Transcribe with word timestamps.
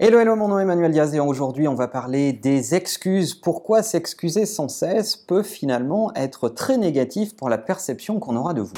Hello, 0.00 0.18
hello, 0.18 0.34
mon 0.34 0.48
nom 0.48 0.58
est 0.58 0.62
Emmanuel 0.62 0.90
Diaz 0.90 1.14
et 1.14 1.20
aujourd'hui 1.20 1.68
on 1.68 1.76
va 1.76 1.86
parler 1.86 2.32
des 2.32 2.74
excuses. 2.74 3.32
Pourquoi 3.32 3.84
s'excuser 3.84 4.44
sans 4.44 4.66
cesse 4.66 5.16
peut 5.16 5.44
finalement 5.44 6.12
être 6.16 6.48
très 6.48 6.78
négatif 6.78 7.36
pour 7.36 7.48
la 7.48 7.58
perception 7.58 8.18
qu'on 8.18 8.34
aura 8.34 8.54
de 8.54 8.62
vous. 8.62 8.74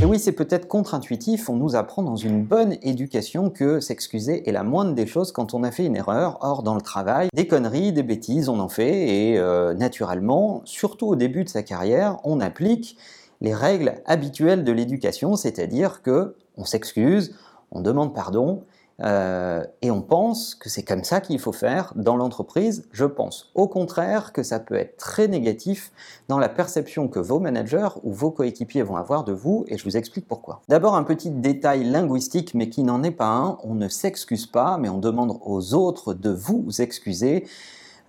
Et 0.00 0.06
oui, 0.06 0.18
c'est 0.18 0.32
peut-être 0.32 0.68
contre-intuitif, 0.68 1.50
on 1.50 1.56
nous 1.56 1.76
apprend 1.76 2.02
dans 2.02 2.16
une 2.16 2.42
bonne 2.42 2.78
éducation 2.80 3.50
que 3.50 3.78
s'excuser 3.78 4.48
est 4.48 4.52
la 4.52 4.62
moindre 4.62 4.94
des 4.94 5.06
choses 5.06 5.30
quand 5.30 5.52
on 5.52 5.64
a 5.64 5.70
fait 5.70 5.84
une 5.84 5.96
erreur. 5.96 6.38
Or, 6.40 6.62
dans 6.62 6.74
le 6.74 6.80
travail, 6.80 7.28
des 7.34 7.46
conneries, 7.46 7.92
des 7.92 8.02
bêtises, 8.02 8.48
on 8.48 8.58
en 8.58 8.70
fait 8.70 9.06
et 9.06 9.38
euh, 9.38 9.74
naturellement, 9.74 10.62
surtout 10.64 11.08
au 11.08 11.14
début 11.14 11.44
de 11.44 11.50
sa 11.50 11.62
carrière, 11.62 12.16
on 12.24 12.40
applique 12.40 12.96
les 13.42 13.52
règles 13.52 13.96
habituelles 14.06 14.64
de 14.64 14.72
l'éducation, 14.72 15.36
c'est-à-dire 15.36 16.00
que 16.00 16.36
on 16.56 16.64
s'excuse, 16.64 17.34
on 17.70 17.80
demande 17.80 18.14
pardon, 18.14 18.64
euh, 19.02 19.64
et 19.82 19.90
on 19.90 20.02
pense 20.02 20.54
que 20.54 20.68
c'est 20.68 20.84
comme 20.84 21.02
ça 21.02 21.20
qu'il 21.20 21.38
faut 21.40 21.52
faire 21.52 21.92
dans 21.96 22.16
l'entreprise. 22.16 22.86
Je 22.92 23.04
pense 23.04 23.50
au 23.54 23.66
contraire 23.66 24.32
que 24.32 24.42
ça 24.42 24.60
peut 24.60 24.76
être 24.76 24.96
très 24.96 25.26
négatif 25.26 25.90
dans 26.28 26.38
la 26.38 26.48
perception 26.48 27.08
que 27.08 27.18
vos 27.18 27.40
managers 27.40 27.88
ou 28.04 28.12
vos 28.12 28.30
coéquipiers 28.30 28.82
vont 28.82 28.96
avoir 28.96 29.24
de 29.24 29.32
vous, 29.32 29.64
et 29.68 29.78
je 29.78 29.84
vous 29.84 29.96
explique 29.96 30.28
pourquoi. 30.28 30.60
D'abord 30.68 30.94
un 30.94 31.04
petit 31.04 31.30
détail 31.30 31.84
linguistique, 31.84 32.54
mais 32.54 32.68
qui 32.68 32.82
n'en 32.82 33.02
est 33.02 33.10
pas 33.10 33.28
un. 33.28 33.58
On 33.64 33.74
ne 33.74 33.88
s'excuse 33.88 34.46
pas, 34.46 34.78
mais 34.78 34.88
on 34.88 34.98
demande 34.98 35.38
aux 35.44 35.74
autres 35.74 36.14
de 36.14 36.30
vous 36.30 36.64
excuser. 36.78 37.46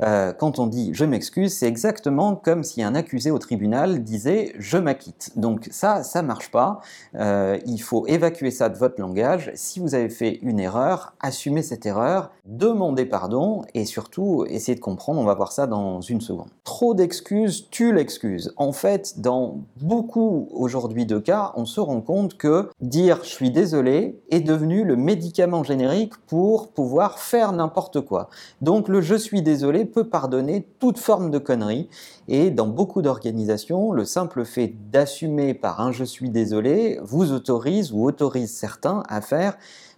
Euh, 0.02 0.34
quand 0.34 0.59
on 0.59 0.67
dit 0.67 0.91
je 0.94 1.05
m'excuse, 1.05 1.54
c'est 1.54 1.67
exactement 1.67 2.36
comme 2.36 2.63
si 2.63 2.84
un 2.84 2.95
accusé 2.95 3.31
au 3.31 3.40
tribunal 3.40 4.03
disait 4.03 4.53
je 4.59 4.77
m'acquitte. 4.77 5.31
Donc 5.36 5.67
ça, 5.72 6.03
ça 6.03 6.22
marche 6.22 6.52
pas. 6.52 6.81
Euh, 7.16 7.58
il 7.66 7.81
faut 7.81 8.05
évacuer 8.08 8.52
ça 8.52 8.70
de 8.70 8.77
votre 8.77 9.00
langage. 9.00 9.52
Si 9.55 9.80
vous 9.80 9.95
avez 9.95 10.09
fait 10.09 10.39
une 10.41 10.59
erreur, 10.59 11.13
assumez 11.22 11.62
cette 11.62 11.86
erreur, 11.86 12.31
demandez 12.45 13.05
pardon 13.05 13.64
et 13.73 13.86
surtout 13.86 14.45
essayez 14.50 14.75
de 14.75 14.81
comprendre. 14.81 15.22
On 15.22 15.25
va 15.25 15.36
voir 15.36 15.52
ça 15.52 15.67
dans 15.67 16.02
une 16.02 16.22
seconde. 16.22 16.50
Trop 16.64 16.94
d'excuses 16.94 17.69
tue 17.72 17.94
l'excuse. 17.94 18.53
En 18.58 18.73
fait, 18.73 19.19
dans 19.22 19.62
beaucoup 19.81 20.50
aujourd'hui 20.52 21.06
de 21.06 21.19
cas, 21.19 21.53
on 21.56 21.66
se 21.66 21.80
rend 21.80 22.02
compte 22.02 22.38
que 22.38 22.69
dire 22.81 23.19
je 23.23 23.30
suis 23.30 23.52
désolé 23.52 24.19
est 24.30 24.41
devenu 24.41 24.84
le 24.84 24.95
médicament 24.95 25.64
générique 25.64 26.17
pour 26.28 26.69
pouvoir 26.69 27.19
faire 27.19 27.53
n'importe 27.53 28.02
quoi. 28.02 28.30
Donc 28.62 28.89
le 28.89 29.02
je 29.02 29.16
suis 29.16 29.41
désolé 29.41 29.84
peut 29.86 30.08
pardonner 30.08 30.67
toute 30.80 31.00
forme 31.00 31.31
de 31.31 31.38
connerie. 31.38 31.89
Et 32.28 32.52
dans 32.52 32.67
beaucoup 32.67 33.02
d'organisations, 33.02 33.91
le 33.91 34.05
simple 34.05 34.45
fait 34.45 34.73
d'assumer 34.91 35.53
par 35.53 35.81
un 35.81 35.91
je 35.91 36.03
suis 36.03 36.30
désolé 36.30 37.00
vous 37.03 37.31
autorise 37.31 37.91
ou 37.91 38.06
autorise 38.06 38.53
certains 38.53 39.03
à 39.08 39.22
faire 39.22 39.58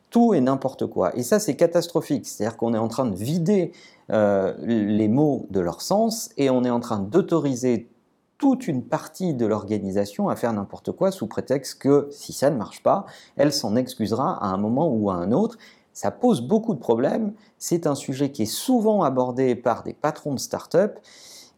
tout 0.09 0.33
et 0.33 0.41
n'importe 0.41 0.87
quoi. 0.87 1.15
Et 1.17 1.23
ça, 1.23 1.39
c'est 1.39 1.55
catastrophique. 1.55 2.25
C'est-à-dire 2.25 2.57
qu'on 2.57 2.73
est 2.73 2.79
en 2.79 2.87
train 2.87 3.05
de 3.05 3.15
vider 3.15 3.73
euh, 4.09 4.53
les 4.61 5.07
mots 5.07 5.47
de 5.49 5.59
leur 5.59 5.81
sens 5.81 6.29
et 6.37 6.49
on 6.49 6.63
est 6.63 6.69
en 6.69 6.79
train 6.79 6.99
d'autoriser 6.99 7.89
toute 8.37 8.67
une 8.67 8.83
partie 8.83 9.33
de 9.33 9.45
l'organisation 9.45 10.29
à 10.29 10.35
faire 10.35 10.53
n'importe 10.53 10.91
quoi 10.91 11.11
sous 11.11 11.27
prétexte 11.27 11.81
que 11.81 12.07
si 12.11 12.33
ça 12.33 12.49
ne 12.49 12.55
marche 12.55 12.83
pas, 12.83 13.05
elle 13.35 13.51
s'en 13.51 13.75
excusera 13.75 14.43
à 14.43 14.47
un 14.47 14.57
moment 14.57 14.89
ou 14.89 15.09
à 15.09 15.15
un 15.15 15.31
autre 15.31 15.57
ça 15.97 16.11
pose 16.11 16.41
beaucoup 16.41 16.75
de 16.75 16.79
problèmes. 16.79 17.33
C'est 17.57 17.87
un 17.87 17.95
sujet 17.95 18.29
qui 18.29 18.43
est 18.43 18.45
souvent 18.45 19.01
abordé 19.01 19.55
par 19.55 19.81
des 19.81 19.93
patrons 19.93 20.35
de 20.35 20.39
start-up 20.39 20.99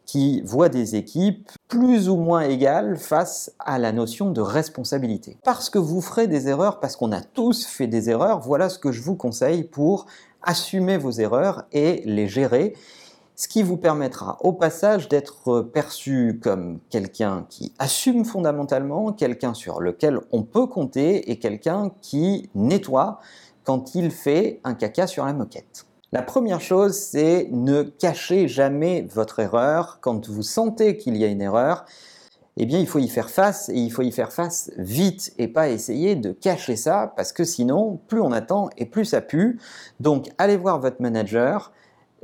qui 0.05 0.41
voient 0.45 0.69
des 0.69 0.95
équipes 0.95 1.51
plus 1.67 2.07
ou 2.07 2.15
moins 2.15 2.43
égales 2.43 2.95
face 2.95 3.51
à 3.59 3.77
la 3.77 3.91
notion 3.91 4.31
de 4.31 4.39
responsabilité. 4.39 5.37
Parce 5.43 5.69
que 5.69 5.77
vous 5.77 5.99
ferez 5.99 6.27
des 6.27 6.47
erreurs, 6.47 6.79
parce 6.79 6.95
qu'on 6.95 7.11
a 7.11 7.19
tous 7.19 7.65
fait 7.65 7.87
des 7.87 8.09
erreurs, 8.09 8.39
voilà 8.39 8.69
ce 8.69 8.79
que 8.79 8.93
je 8.93 9.01
vous 9.01 9.15
conseille 9.15 9.65
pour 9.65 10.05
assumer 10.41 10.97
vos 10.97 11.11
erreurs 11.11 11.65
et 11.73 12.01
les 12.05 12.29
gérer 12.29 12.75
ce 13.35 13.47
qui 13.47 13.61
vous 13.61 13.77
permettra 13.77 14.37
au 14.41 14.53
passage 14.53 15.07
d'être 15.09 15.61
perçu 15.61 16.39
comme 16.41 16.79
quelqu'un 16.89 17.45
qui 17.49 17.73
assume 17.77 18.25
fondamentalement, 18.25 19.13
quelqu'un 19.13 19.53
sur 19.53 19.81
lequel 19.81 20.19
on 20.31 20.43
peut 20.43 20.65
compter 20.65 21.31
et 21.31 21.39
quelqu'un 21.39 21.91
qui 22.01 22.49
nettoie 22.53 23.19
quand 23.69 23.93
il 23.93 24.09
fait 24.09 24.61
un 24.63 24.73
caca 24.73 25.05
sur 25.05 25.25
la 25.25 25.33
moquette. 25.33 25.85
La 26.11 26.23
première 26.23 26.59
chose, 26.59 26.97
c'est 26.97 27.49
ne 27.51 27.83
cachez 27.83 28.47
jamais 28.47 29.07
votre 29.13 29.37
erreur. 29.37 29.99
Quand 30.01 30.27
vous 30.27 30.41
sentez 30.41 30.97
qu'il 30.97 31.15
y 31.15 31.23
a 31.23 31.27
une 31.27 31.39
erreur, 31.39 31.85
eh 32.57 32.65
bien, 32.65 32.79
il 32.79 32.87
faut 32.87 32.97
y 32.97 33.07
faire 33.07 33.29
face 33.29 33.69
et 33.69 33.75
il 33.75 33.91
faut 33.91 34.01
y 34.01 34.11
faire 34.11 34.33
face 34.33 34.71
vite 34.79 35.35
et 35.37 35.47
pas 35.47 35.69
essayer 35.69 36.15
de 36.15 36.31
cacher 36.31 36.75
ça 36.75 37.13
parce 37.15 37.31
que 37.31 37.43
sinon, 37.43 37.99
plus 38.07 38.21
on 38.21 38.31
attend 38.31 38.71
et 38.75 38.87
plus 38.87 39.05
ça 39.05 39.21
pue. 39.21 39.59
Donc, 39.99 40.31
allez 40.39 40.57
voir 40.57 40.79
votre 40.79 40.99
manager, 40.99 41.71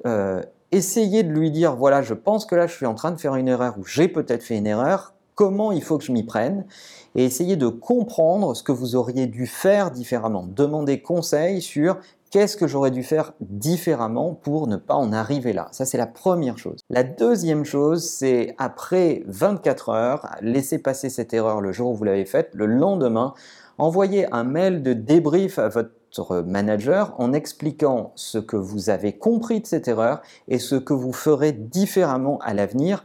euh, 0.08 0.42
essayez 0.72 1.22
de 1.22 1.32
lui 1.32 1.52
dire 1.52 1.76
voilà, 1.76 2.02
je 2.02 2.16
pense 2.16 2.48
que 2.48 2.56
là, 2.56 2.66
je 2.66 2.74
suis 2.74 2.88
en 2.88 2.96
train 2.96 3.12
de 3.12 3.20
faire 3.20 3.36
une 3.36 3.48
erreur 3.48 3.78
ou 3.78 3.86
j'ai 3.86 4.08
peut-être 4.08 4.42
fait 4.42 4.58
une 4.58 4.66
erreur 4.66 5.14
comment 5.36 5.72
il 5.72 5.84
faut 5.84 5.98
que 5.98 6.04
je 6.04 6.12
m'y 6.12 6.24
prenne 6.24 6.66
et 7.14 7.24
essayer 7.24 7.56
de 7.56 7.68
comprendre 7.68 8.56
ce 8.56 8.64
que 8.64 8.72
vous 8.72 8.96
auriez 8.96 9.28
dû 9.28 9.46
faire 9.46 9.92
différemment. 9.92 10.48
Demandez 10.48 11.02
conseil 11.02 11.62
sur 11.62 11.98
qu'est-ce 12.32 12.58
que 12.58 12.68
j'aurais 12.68 12.92
dû 12.92 13.04
faire 13.04 13.34
différemment 13.40 14.34
pour 14.34 14.68
ne 14.68 14.78
pas 14.78 14.96
en 14.96 15.14
arriver 15.14 15.54
là. 15.54 15.68
Ça, 15.72 15.86
c'est 15.86 15.98
la 15.98 16.08
première 16.08 16.58
chose. 16.58 16.80
La 16.90 17.04
deuxième 17.04 17.64
chose, 17.64 18.04
c'est 18.04 18.56
après 18.58 19.24
24 19.28 19.90
heures, 19.90 20.36
laissez 20.42 20.80
passer 20.80 21.10
cette 21.10 21.34
erreur 21.34 21.62
le 21.62 21.72
jour 21.72 21.92
où 21.92 21.96
vous 21.96 22.04
l'avez 22.04 22.26
faite, 22.26 22.50
le 22.54 22.66
lendemain, 22.66 23.34
envoyez 23.78 24.32
un 24.34 24.44
mail 24.44 24.84
de 24.84 24.94
débrief 24.94 25.60
à 25.60 25.70
votre 25.70 26.42
manager 26.46 27.14
en 27.18 27.34
expliquant 27.34 28.14
ce 28.16 28.38
que 28.38 28.56
vous 28.56 28.90
avez 28.90 29.14
compris 29.14 29.60
de 29.62 29.68
cette 29.68 29.88
erreur 29.88 30.22
et 30.48 30.60
ce 30.60 30.76
que 30.76 30.94
vous 30.94 31.14
ferez 31.14 31.52
différemment 31.52 32.40
à 32.40 32.54
l'avenir 32.54 33.04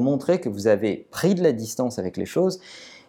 montrer 0.00 0.40
que 0.40 0.48
vous 0.48 0.66
avez 0.66 1.06
pris 1.10 1.34
de 1.34 1.42
la 1.42 1.52
distance 1.52 1.98
avec 1.98 2.16
les 2.16 2.26
choses 2.26 2.60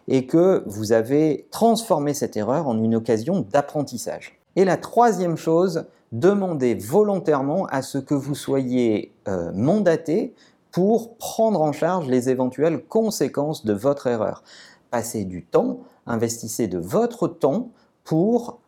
et 0.08 0.26
que 0.26 0.62
vous 0.66 0.92
avez 0.92 1.46
transformé 1.50 2.14
cette 2.14 2.36
erreur 2.36 2.68
en 2.68 2.82
une 2.82 2.94
occasion 2.94 3.46
d'apprentissage. 3.50 4.38
Et 4.56 4.64
la 4.64 4.76
troisième 4.76 5.36
chose, 5.36 5.86
demandez 6.12 6.74
volontairement 6.74 7.66
à 7.66 7.82
ce 7.82 7.98
que 7.98 8.14
vous 8.14 8.34
soyez 8.34 9.12
euh, 9.28 9.52
mandaté 9.52 10.34
pour 10.70 11.16
prendre 11.16 11.62
en 11.62 11.72
charge 11.72 12.08
les 12.08 12.30
éventuelles 12.30 12.84
conséquences 12.84 13.64
de 13.64 13.72
votre 13.72 14.06
erreur. 14.06 14.42
Passez 14.90 15.24
du 15.24 15.44
temps, 15.44 15.80
investissez 16.06 16.68
de 16.68 16.78
votre 16.78 17.28
temps 17.28 17.70
pour 18.04 18.60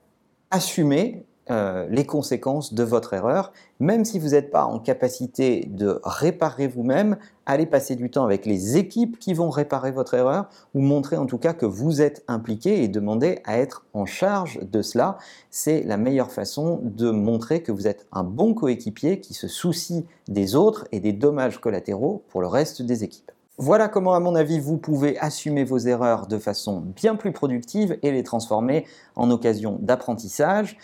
assumer 0.51 1.25
euh, 1.51 1.87
les 1.91 2.05
conséquences 2.05 2.75
de 2.75 2.83
votre 2.83 3.15
erreur. 3.15 3.53
Même 3.79 4.05
si 4.05 4.19
vous 4.19 4.31
n'êtes 4.31 4.51
pas 4.51 4.65
en 4.65 4.81
capacité 4.81 5.65
de 5.71 6.01
réparer 6.03 6.67
vous-même, 6.67 7.19
allez 7.47 7.67
passer 7.67 7.95
du 7.95 8.11
temps 8.11 8.25
avec 8.25 8.47
les 8.47 8.77
équipes 8.77 9.19
qui 9.19 9.33
vont 9.33 9.51
réparer 9.51 9.93
votre 9.93 10.15
erreur 10.15 10.49
ou 10.75 10.81
montrer 10.81 11.17
en 11.17 11.27
tout 11.27 11.39
cas 11.39 11.53
que 11.53 11.65
vous 11.65 12.03
êtes 12.03 12.25
impliqué 12.27 12.83
et 12.83 12.89
demander 12.89 13.39
à 13.45 13.59
être 13.59 13.85
en 13.93 14.07
charge 14.07 14.59
de 14.61 14.83
cela. 14.83 15.19
C'est 15.51 15.85
la 15.85 15.97
meilleure 15.97 16.33
façon 16.33 16.81
de 16.83 17.11
montrer 17.11 17.63
que 17.63 17.71
vous 17.71 17.87
êtes 17.87 18.07
un 18.11 18.25
bon 18.25 18.53
coéquipier 18.53 19.21
qui 19.21 19.35
se 19.35 19.47
soucie 19.47 20.05
des 20.27 20.57
autres 20.57 20.89
et 20.91 20.99
des 20.99 21.13
dommages 21.13 21.61
collatéraux 21.61 22.25
pour 22.29 22.41
le 22.41 22.49
reste 22.49 22.83
des 22.83 23.05
équipes. 23.05 23.31
Voilà 23.59 23.89
comment, 23.89 24.15
à 24.15 24.21
mon 24.21 24.35
avis, 24.35 24.61
vous 24.61 24.77
pouvez 24.77 25.19
assumer 25.19 25.65
vos 25.65 25.79
erreurs 25.79 26.27
de 26.27 26.37
façon 26.37 26.81
bien 26.81 27.17
plus 27.17 27.33
productive 27.33 27.99
et 28.03 28.11
les 28.11 28.23
transformer 28.23 28.85
en 29.15 29.31
occasion 29.31 29.79
d'apprentissage. 29.81 30.77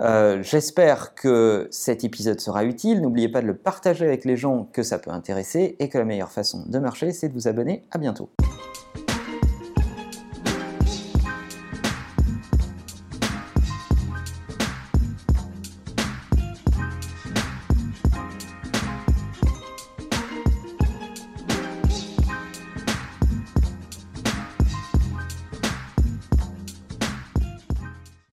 Euh, 0.00 0.42
j'espère 0.42 1.14
que 1.14 1.68
cet 1.70 2.04
épisode 2.04 2.40
sera 2.40 2.64
utile. 2.64 3.00
N'oubliez 3.00 3.28
pas 3.28 3.42
de 3.42 3.46
le 3.46 3.56
partager 3.56 4.06
avec 4.06 4.24
les 4.24 4.36
gens 4.36 4.68
que 4.72 4.82
ça 4.82 4.98
peut 4.98 5.10
intéresser 5.10 5.76
et 5.78 5.88
que 5.88 5.98
la 5.98 6.04
meilleure 6.04 6.32
façon 6.32 6.64
de 6.66 6.78
marcher, 6.78 7.12
c'est 7.12 7.28
de 7.28 7.34
vous 7.34 7.48
abonner. 7.48 7.82
À 7.90 7.98
bientôt. 7.98 8.30